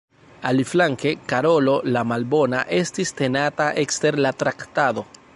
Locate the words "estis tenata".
2.77-3.67